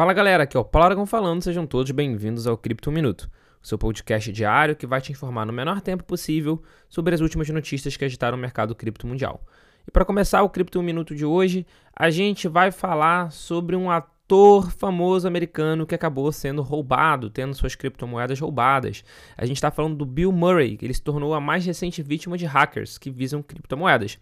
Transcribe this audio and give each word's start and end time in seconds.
Fala 0.00 0.14
galera, 0.14 0.44
aqui 0.44 0.56
é 0.56 0.60
o 0.60 0.64
Paulo 0.64 0.86
Aragão 0.86 1.04
falando, 1.04 1.42
sejam 1.42 1.66
todos 1.66 1.90
bem-vindos 1.90 2.46
ao 2.46 2.56
Cripto 2.56 2.90
Minuto, 2.90 3.30
o 3.62 3.66
seu 3.66 3.76
podcast 3.76 4.32
diário 4.32 4.74
que 4.74 4.86
vai 4.86 4.98
te 4.98 5.12
informar 5.12 5.44
no 5.44 5.52
menor 5.52 5.82
tempo 5.82 6.02
possível 6.04 6.62
sobre 6.88 7.14
as 7.14 7.20
últimas 7.20 7.46
notícias 7.50 7.98
que 7.98 8.04
agitaram 8.06 8.38
o 8.38 8.40
mercado 8.40 8.74
cripto 8.74 9.06
mundial. 9.06 9.44
E 9.86 9.90
para 9.90 10.06
começar 10.06 10.42
o 10.42 10.48
Cripto 10.48 10.82
Minuto 10.82 11.14
de 11.14 11.26
hoje, 11.26 11.66
a 11.94 12.08
gente 12.08 12.48
vai 12.48 12.70
falar 12.70 13.30
sobre 13.30 13.76
um 13.76 13.90
ator 13.90 14.70
famoso 14.70 15.28
americano 15.28 15.86
que 15.86 15.94
acabou 15.94 16.32
sendo 16.32 16.62
roubado, 16.62 17.28
tendo 17.28 17.52
suas 17.52 17.74
criptomoedas 17.74 18.40
roubadas. 18.40 19.04
A 19.36 19.44
gente 19.44 19.58
está 19.58 19.70
falando 19.70 19.96
do 19.96 20.06
Bill 20.06 20.32
Murray, 20.32 20.78
que 20.78 20.86
ele 20.86 20.94
se 20.94 21.02
tornou 21.02 21.34
a 21.34 21.40
mais 21.42 21.66
recente 21.66 22.02
vítima 22.02 22.38
de 22.38 22.46
hackers 22.46 22.96
que 22.96 23.10
visam 23.10 23.42
criptomoedas. 23.42 24.18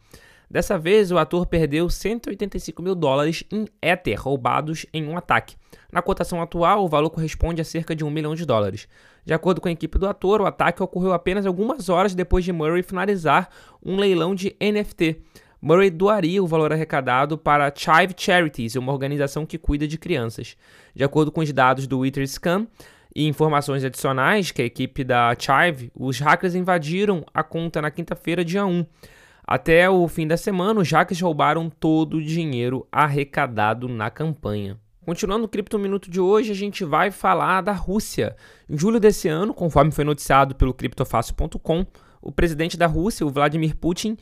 Dessa 0.51 0.79
vez, 0.79 1.11
o 1.11 1.19
ator 1.19 1.46
perdeu 1.46 1.91
185 1.91 2.83
mil 2.83 2.95
dólares 2.95 3.45
em 3.53 3.67
Ether 3.83 4.19
roubados 4.19 4.87
em 4.95 5.07
um 5.07 5.17
ataque. 5.17 5.57
Na 5.93 6.01
cotação 6.01 6.41
atual, 6.41 6.85
o 6.85 6.89
valor 6.89 7.11
corresponde 7.11 7.61
a 7.61 7.65
cerca 7.65 7.95
de 7.95 8.02
um 8.02 8.11
milhão 8.11 8.34
de 8.34 8.47
dólares. 8.47 8.88
De 9.27 9.34
acordo 9.34 9.61
com 9.61 9.69
a 9.69 9.73
equipe 9.73 9.98
do 9.98 10.09
ator, 10.09 10.41
o 10.41 10.47
ataque 10.47 10.83
ocorreu 10.83 11.12
apenas 11.12 11.45
algumas 11.45 11.91
horas 11.91 12.15
depois 12.15 12.45
de 12.45 12.52
Murray 12.52 12.83
finalizar 12.83 13.51
um 13.84 13.97
leilão 13.97 14.34
de 14.34 14.57
NFT. 14.59 15.23
Murray 15.61 15.91
doaria 15.91 16.43
o 16.43 16.47
valor 16.47 16.73
arrecadado 16.73 17.37
para 17.37 17.73
Chive 17.74 18.15
Charities, 18.16 18.77
uma 18.77 18.93
organização 18.93 19.45
que 19.45 19.59
cuida 19.59 19.87
de 19.87 19.99
crianças. 19.99 20.57
De 20.95 21.05
acordo 21.05 21.30
com 21.30 21.43
os 21.43 21.52
dados 21.52 21.87
do 21.87 22.07
Etherscan 22.07 22.66
e 23.15 23.27
informações 23.27 23.85
adicionais 23.85 24.51
que 24.51 24.62
a 24.62 24.65
equipe 24.65 25.05
da 25.05 25.35
Chive, 25.38 25.91
os 25.95 26.21
hackers 26.21 26.55
invadiram 26.55 27.23
a 27.35 27.43
conta 27.43 27.83
na 27.83 27.91
quinta-feira, 27.91 28.43
dia 28.43 28.65
1. 28.65 28.87
Até 29.51 29.88
o 29.88 30.07
fim 30.07 30.27
da 30.27 30.37
semana, 30.37 30.79
os 30.79 30.91
hackers 30.91 31.23
roubaram 31.23 31.70
todo 31.70 32.19
o 32.19 32.23
dinheiro 32.23 32.87
arrecadado 32.93 33.88
na 33.88 34.11
campanha. 34.11 34.79
Continuando 35.07 35.47
o 35.47 35.48
Cripto 35.48 35.79
Minuto 35.79 36.11
de 36.11 36.21
hoje, 36.21 36.52
a 36.52 36.55
gente 36.55 36.84
vai 36.84 37.11
falar 37.11 37.62
da 37.62 37.73
Rússia. 37.73 38.37
Em 38.69 38.77
julho 38.77 39.01
desse 39.01 39.27
ano, 39.27 39.54
conforme 39.54 39.91
foi 39.91 40.04
noticiado 40.04 40.54
pelo 40.54 40.74
criptofácil.com, 40.74 41.87
o 42.21 42.30
presidente 42.30 42.76
da 42.76 42.87
Rússia, 42.87 43.24
o 43.24 43.30
Vladimir 43.30 43.74
Putin, 43.74 44.19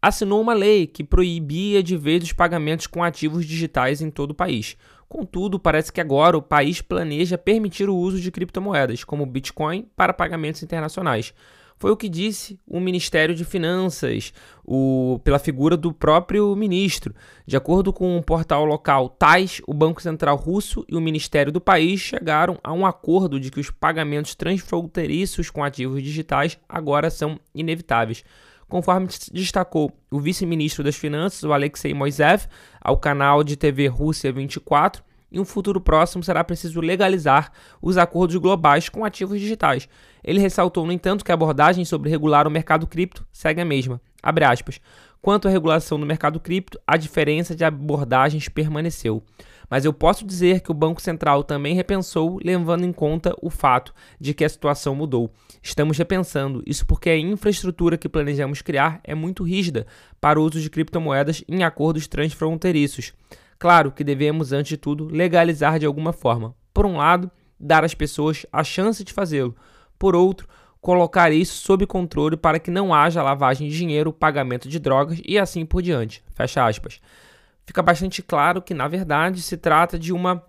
assinou 0.00 0.40
uma 0.40 0.54
lei 0.54 0.86
que 0.86 1.04
proibia 1.04 1.82
de 1.82 1.98
vez 1.98 2.24
os 2.24 2.32
pagamentos 2.32 2.86
com 2.86 3.04
ativos 3.04 3.44
digitais 3.44 4.00
em 4.00 4.10
todo 4.10 4.30
o 4.30 4.34
país. 4.34 4.78
Contudo, 5.06 5.60
parece 5.60 5.92
que 5.92 6.00
agora 6.00 6.38
o 6.38 6.42
país 6.42 6.80
planeja 6.80 7.36
permitir 7.36 7.90
o 7.90 7.96
uso 7.96 8.18
de 8.18 8.30
criptomoedas, 8.30 9.04
como 9.04 9.26
Bitcoin, 9.26 9.86
para 9.94 10.14
pagamentos 10.14 10.62
internacionais. 10.62 11.34
Foi 11.80 11.90
o 11.90 11.96
que 11.96 12.10
disse 12.10 12.60
o 12.66 12.78
Ministério 12.78 13.34
de 13.34 13.42
Finanças, 13.42 14.34
o, 14.62 15.18
pela 15.24 15.38
figura 15.38 15.78
do 15.78 15.94
próprio 15.94 16.54
ministro. 16.54 17.14
De 17.46 17.56
acordo 17.56 17.90
com 17.90 18.18
um 18.18 18.20
portal 18.20 18.66
local 18.66 19.08
TAIS, 19.08 19.62
o 19.66 19.72
Banco 19.72 20.02
Central 20.02 20.36
Russo 20.36 20.84
e 20.86 20.94
o 20.94 21.00
Ministério 21.00 21.50
do 21.50 21.58
país 21.58 21.98
chegaram 21.98 22.58
a 22.62 22.70
um 22.70 22.84
acordo 22.84 23.40
de 23.40 23.50
que 23.50 23.58
os 23.58 23.70
pagamentos 23.70 24.34
transfronteiriços 24.34 25.48
com 25.48 25.64
ativos 25.64 26.02
digitais 26.02 26.58
agora 26.68 27.08
são 27.08 27.40
inevitáveis. 27.54 28.22
Conforme 28.68 29.08
destacou 29.32 29.90
o 30.10 30.20
vice-ministro 30.20 30.84
das 30.84 30.96
Finanças, 30.96 31.44
o 31.44 31.52
Alexei 31.54 31.94
Moisev, 31.94 32.44
ao 32.78 32.98
canal 32.98 33.42
de 33.42 33.56
TV 33.56 33.86
Rússia 33.86 34.30
24, 34.30 35.02
em 35.30 35.38
um 35.38 35.44
futuro 35.44 35.80
próximo 35.80 36.22
será 36.22 36.42
preciso 36.42 36.80
legalizar 36.80 37.52
os 37.80 37.96
acordos 37.96 38.36
globais 38.36 38.88
com 38.88 39.04
ativos 39.04 39.40
digitais. 39.40 39.88
Ele 40.22 40.40
ressaltou, 40.40 40.86
no 40.86 40.92
entanto, 40.92 41.24
que 41.24 41.30
a 41.30 41.34
abordagem 41.34 41.84
sobre 41.84 42.10
regular 42.10 42.46
o 42.46 42.50
mercado 42.50 42.86
cripto 42.86 43.26
segue 43.32 43.60
a 43.60 43.64
mesma. 43.64 44.00
Quanto 45.22 45.48
à 45.48 45.50
regulação 45.50 46.00
do 46.00 46.06
mercado 46.06 46.40
cripto, 46.40 46.80
a 46.86 46.96
diferença 46.96 47.54
de 47.54 47.62
abordagens 47.62 48.48
permaneceu. 48.48 49.22
Mas 49.68 49.84
eu 49.84 49.92
posso 49.92 50.26
dizer 50.26 50.62
que 50.62 50.70
o 50.70 50.74
Banco 50.74 51.00
Central 51.00 51.44
também 51.44 51.74
repensou, 51.76 52.40
levando 52.42 52.84
em 52.84 52.92
conta 52.92 53.36
o 53.40 53.48
fato 53.48 53.94
de 54.18 54.34
que 54.34 54.44
a 54.44 54.48
situação 54.48 54.96
mudou. 54.96 55.30
Estamos 55.62 55.96
repensando 55.96 56.62
isso 56.66 56.84
porque 56.84 57.08
a 57.08 57.16
infraestrutura 57.16 57.96
que 57.96 58.08
planejamos 58.08 58.62
criar 58.62 58.98
é 59.04 59.14
muito 59.14 59.44
rígida 59.44 59.86
para 60.20 60.40
o 60.40 60.42
uso 60.42 60.60
de 60.60 60.68
criptomoedas 60.68 61.44
em 61.46 61.62
acordos 61.62 62.08
transfronteiriços. 62.08 63.12
Claro 63.60 63.92
que 63.92 64.02
devemos, 64.02 64.54
antes 64.54 64.70
de 64.70 64.76
tudo, 64.78 65.04
legalizar 65.04 65.78
de 65.78 65.84
alguma 65.84 66.14
forma. 66.14 66.54
Por 66.72 66.86
um 66.86 66.96
lado, 66.96 67.30
dar 67.60 67.84
às 67.84 67.92
pessoas 67.92 68.46
a 68.50 68.64
chance 68.64 69.04
de 69.04 69.12
fazê-lo. 69.12 69.54
Por 69.98 70.16
outro, 70.16 70.48
colocar 70.80 71.30
isso 71.30 71.62
sob 71.62 71.86
controle 71.86 72.38
para 72.38 72.58
que 72.58 72.70
não 72.70 72.94
haja 72.94 73.22
lavagem 73.22 73.68
de 73.68 73.76
dinheiro, 73.76 74.14
pagamento 74.14 74.66
de 74.66 74.78
drogas 74.78 75.20
e 75.26 75.38
assim 75.38 75.66
por 75.66 75.82
diante. 75.82 76.24
Fecha 76.34 76.66
aspas. 76.66 77.02
Fica 77.66 77.82
bastante 77.82 78.22
claro 78.22 78.62
que, 78.62 78.72
na 78.72 78.88
verdade, 78.88 79.42
se 79.42 79.58
trata 79.58 79.98
de 79.98 80.10
uma 80.10 80.42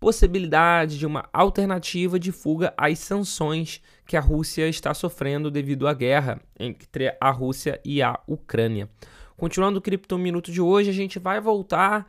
possibilidade 0.00 0.98
de 0.98 1.06
uma 1.06 1.28
alternativa 1.32 2.18
de 2.18 2.32
fuga 2.32 2.74
às 2.76 2.98
sanções 2.98 3.80
que 4.04 4.16
a 4.16 4.20
Rússia 4.20 4.68
está 4.68 4.92
sofrendo 4.92 5.48
devido 5.48 5.86
à 5.86 5.94
guerra 5.94 6.40
entre 6.58 7.16
a 7.20 7.30
Rússia 7.30 7.80
e 7.84 8.02
a 8.02 8.18
Ucrânia. 8.26 8.90
Continuando 9.36 9.78
o 9.78 9.82
Cripto 9.82 10.18
Minuto 10.18 10.50
de 10.50 10.60
hoje, 10.60 10.90
a 10.90 10.92
gente 10.92 11.20
vai 11.20 11.40
voltar 11.40 12.04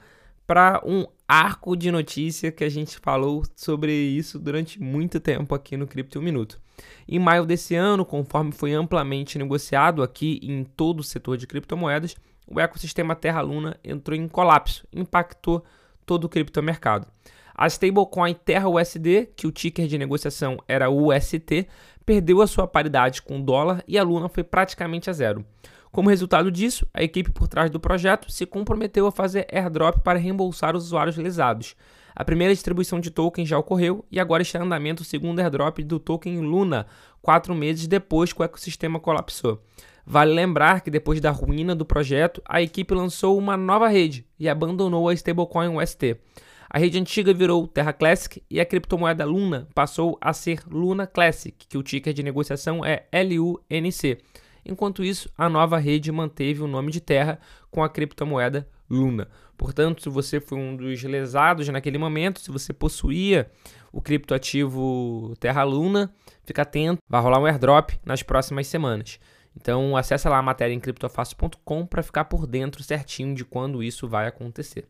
para 0.50 0.82
um 0.84 1.06
arco 1.28 1.76
de 1.76 1.92
notícia 1.92 2.52
que 2.52 2.64
a 2.64 2.70
gente 2.70 2.98
falou 2.98 3.44
sobre 3.56 3.94
isso 3.94 4.40
durante 4.40 4.82
muito 4.82 5.20
tempo 5.20 5.54
aqui 5.54 5.78
no 5.78 5.86
Cripto 5.86 6.20
Minuto. 6.20 6.60
Em 7.08 7.20
maio 7.20 7.46
desse 7.46 7.76
ano, 7.76 8.04
conforme 8.04 8.52
foi 8.52 8.74
amplamente 8.74 9.38
negociado 9.38 10.02
aqui 10.02 10.40
em 10.42 10.64
todo 10.64 11.02
o 11.02 11.04
setor 11.04 11.38
de 11.38 11.46
criptomoedas, 11.46 12.16
o 12.48 12.60
ecossistema 12.60 13.16
Terra 13.16 13.42
Luna 13.42 13.78
entrou 13.84 14.18
em 14.18 14.28
colapso, 14.28 14.88
impactou 14.92 15.64
todo 16.04 16.24
o 16.24 16.30
criptomercado. 16.30 17.06
A 17.54 17.68
stablecoin 17.68 18.34
Terra 18.34 18.68
USD, 18.68 19.30
que 19.36 19.46
o 19.46 19.52
ticker 19.52 19.86
de 19.86 20.00
negociação 20.00 20.58
era 20.68 20.90
UST, 20.90 21.68
perdeu 22.04 22.42
a 22.42 22.48
sua 22.48 22.66
paridade 22.66 23.22
com 23.22 23.40
o 23.40 23.44
dólar 23.44 23.84
e 23.88 24.00
a 24.00 24.04
Luna 24.04 24.28
foi 24.28 24.44
praticamente 24.44 25.12
a 25.12 25.14
zero. 25.14 25.46
Como 25.92 26.10
resultado 26.10 26.52
disso, 26.52 26.88
a 26.94 27.04
equipe 27.04 27.32
por 27.32 27.48
trás 27.48 27.72
do 27.72 27.80
projeto 27.80 28.32
se 28.32 28.46
comprometeu 28.46 29.08
a 29.08 29.12
fazer 29.12 29.48
airdrop 29.52 30.00
para 30.02 30.20
reembolsar 30.20 30.76
os 30.76 30.86
usuários 30.86 31.18
lesados. 31.18 31.76
A 32.16 32.24
primeira 32.24 32.54
distribuição 32.54 33.00
de 33.00 33.10
token 33.10 33.46
já 33.46 33.58
ocorreu 33.58 34.06
e 34.12 34.20
agora 34.20 34.44
está 34.44 34.60
em 34.60 34.64
andamento 34.64 35.02
o 35.02 35.06
segundo 35.06 35.40
airdrop 35.40 35.80
do 35.80 36.00
token 36.00 36.40
Luna, 36.42 36.86
quatro 37.22 37.56
meses 37.56 37.88
depois 37.88 38.32
que 38.32 38.42
o 38.42 38.44
ecossistema 38.44 39.00
colapsou. 39.00 39.64
Vale 40.06 40.34
lembrar 40.34 40.82
que 40.82 40.92
depois 40.92 41.22
da 41.22 41.32
ruína 41.32 41.76
do 41.76 41.86
projeto, 41.86 42.42
a 42.48 42.62
equipe 42.62 42.94
lançou 42.94 43.38
uma 43.38 43.56
nova 43.56 43.88
rede 43.88 44.26
e 44.40 44.50
abandonou 44.50 45.08
a 45.10 45.14
stablecoin 45.14 45.78
UST. 45.78 46.18
A 46.70 46.78
rede 46.78 47.00
antiga 47.00 47.34
virou 47.34 47.68
Terra 47.68 47.94
Classic 47.94 48.44
e 48.50 48.60
a 48.60 48.66
criptomoeda 48.66 49.26
Luna 49.26 49.68
passou 49.74 50.18
a 50.22 50.34
ser 50.34 50.62
Luna 50.70 51.08
Classic, 51.08 51.56
que 51.68 51.78
o 51.78 51.84
ticker 51.84 52.14
de 52.14 52.22
negociação 52.22 52.86
é 52.86 53.06
LUNC. 53.12 54.18
Enquanto 54.70 55.04
isso, 55.04 55.28
a 55.36 55.50
nova 55.50 55.80
rede 55.80 56.12
manteve 56.12 56.62
o 56.62 56.68
nome 56.68 56.92
de 56.92 57.02
Terra 57.02 57.40
com 57.72 57.84
a 57.84 57.90
criptomoeda 57.90 58.68
Luna. 58.88 59.28
Portanto, 59.58 60.04
se 60.04 60.10
você 60.10 60.40
foi 60.40 60.60
um 60.60 60.76
dos 60.76 61.02
lesados 61.02 61.68
naquele 61.70 61.98
momento, 61.98 62.40
se 62.40 62.52
você 62.52 62.72
possuía 62.72 63.50
o 63.92 64.00
criptoativo 64.00 65.34
Terra 65.40 65.64
Luna, 65.64 66.14
fica 66.44 66.62
atento, 66.62 67.02
vai 67.10 67.20
rolar 67.20 67.40
um 67.40 67.48
airdrop 67.48 67.94
nas 68.06 68.22
próximas 68.22 68.68
semanas. 68.68 69.20
Então, 69.56 69.98
acessa 69.98 70.30
lá 70.30 70.38
a 70.38 70.44
matéria 70.44 70.74
em 70.74 70.80
criptofácil.com 70.80 71.88
para 71.88 72.04
ficar 72.04 72.26
por 72.26 72.46
dentro 72.46 72.84
certinho 72.84 73.34
de 73.34 73.44
quando 73.44 73.82
isso 73.82 74.08
vai 74.08 74.28
acontecer. 74.28 74.86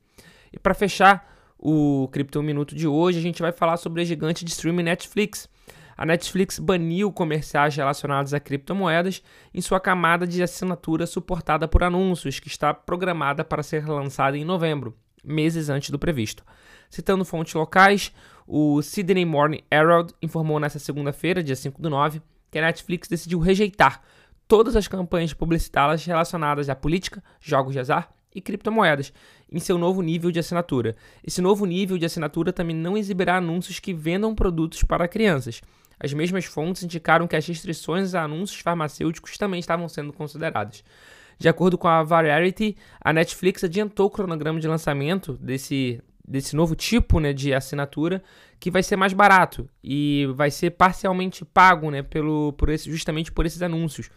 E 0.51 0.59
para 0.59 0.73
fechar 0.73 1.40
o 1.57 2.09
Cripto 2.11 2.44
Minuto 2.44 2.75
de 2.75 2.85
hoje, 2.85 3.17
a 3.17 3.22
gente 3.22 3.41
vai 3.41 3.53
falar 3.53 3.78
sobre 3.78 4.01
a 4.01 4.06
gigante 4.06 4.44
de 4.44 4.51
streaming 4.51 4.84
Netflix 4.84 5.50
a 5.99 6.05
Netflix 6.05 6.57
baniu 6.57 7.11
comerciais 7.11 7.75
relacionados 7.75 8.33
a 8.33 8.39
criptomoedas 8.39 9.21
em 9.53 9.59
sua 9.59 9.81
camada 9.81 10.25
de 10.25 10.41
assinatura 10.41 11.05
suportada 11.05 11.67
por 11.67 11.83
anúncios, 11.83 12.39
que 12.39 12.47
está 12.47 12.73
programada 12.73 13.43
para 13.43 13.61
ser 13.61 13.85
lançada 13.85 14.37
em 14.37 14.45
novembro, 14.45 14.95
meses 15.21 15.67
antes 15.67 15.89
do 15.89 15.99
previsto. 15.99 16.41
Citando 16.89 17.25
fontes 17.25 17.53
locais, 17.53 18.13
o 18.47 18.81
Sydney 18.81 19.25
Morning 19.25 19.61
Herald 19.69 20.13
informou 20.22 20.57
nesta 20.57 20.79
segunda-feira, 20.79 21.43
dia 21.43 21.53
5 21.53 21.81
do 21.81 21.90
9, 21.90 22.22
que 22.49 22.57
a 22.57 22.61
Netflix 22.61 23.09
decidiu 23.09 23.37
rejeitar 23.40 24.02
todas 24.47 24.78
as 24.78 24.87
campanhas 24.87 25.34
publicitárias 25.34 26.05
relacionadas 26.05 26.69
à 26.69 26.75
política, 26.78 27.22
jogos 27.41 27.73
de 27.73 27.79
azar 27.79 28.09
e 28.34 28.40
criptomoedas 28.40 29.11
em 29.52 29.59
seu 29.59 29.78
novo 29.78 30.02
nível 30.02 30.31
de 30.31 30.40
assinatura. 30.40 30.95
Esse 31.22 31.41
novo 31.41 31.66
nível 31.66 31.97
de 31.97 32.05
assinatura 32.05 32.53
também 32.53 32.73
não 32.73 32.97
exibirá 32.97 33.35
anúncios 33.35 33.79
que 33.79 33.93
vendam 33.93 34.34
produtos 34.34 34.81
para 34.81 35.05
crianças. 35.05 35.61
As 35.99 36.13
mesmas 36.13 36.46
fontes 36.46 36.84
indicaram 36.84 37.28
que 37.28 37.35
as 37.35 37.46
restrições 37.46 38.16
a 38.16 38.23
anúncios 38.23 38.61
farmacêuticos 38.61 39.37
também 39.37 39.59
estavam 39.59 39.90
sendo 39.90 40.13
consideradas. 40.13 40.84
De 41.37 41.47
acordo 41.47 41.78
com 41.78 41.87
a 41.87 42.03
Variety, 42.03 42.75
a 43.01 43.13
Netflix 43.13 43.63
adiantou 43.63 44.07
o 44.07 44.09
cronograma 44.09 44.59
de 44.59 44.67
lançamento 44.67 45.34
desse, 45.34 46.01
desse 46.28 46.55
novo 46.55 46.75
tipo 46.75 47.19
né, 47.19 47.34
de 47.34 47.53
assinatura, 47.53 48.22
que 48.59 48.69
vai 48.69 48.84
ser 48.84 48.97
mais 48.97 49.13
barato 49.13 49.69
e 49.84 50.28
vai 50.35 50.51
ser 50.51 50.72
parcialmente 50.72 51.46
pago 51.46 51.90
né, 51.90 52.03
pelo, 52.03 52.53
por 52.53 52.69
esse, 52.69 52.91
justamente 52.91 53.31
por 53.31 53.45
esses 53.45 53.61
anúncios. 53.61 54.09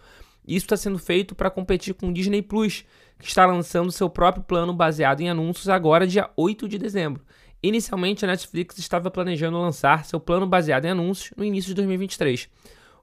Isso 0.46 0.66
está 0.66 0.76
sendo 0.76 0.98
feito 0.98 1.34
para 1.34 1.50
competir 1.50 1.94
com 1.94 2.08
o 2.08 2.12
Disney 2.12 2.42
Plus, 2.42 2.84
que 3.18 3.28
está 3.28 3.46
lançando 3.46 3.92
seu 3.92 4.10
próprio 4.10 4.42
plano 4.42 4.72
baseado 4.72 5.20
em 5.20 5.30
anúncios 5.30 5.68
agora, 5.68 6.06
dia 6.06 6.28
8 6.36 6.68
de 6.68 6.76
dezembro. 6.78 7.22
Inicialmente, 7.62 8.24
a 8.24 8.28
Netflix 8.28 8.76
estava 8.78 9.10
planejando 9.10 9.60
lançar 9.60 10.04
seu 10.04 10.18
plano 10.18 10.46
baseado 10.46 10.84
em 10.84 10.90
anúncios 10.90 11.32
no 11.36 11.44
início 11.44 11.68
de 11.68 11.74
2023. 11.76 12.48